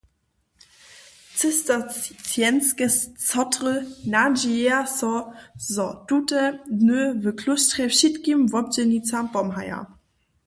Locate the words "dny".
6.81-7.01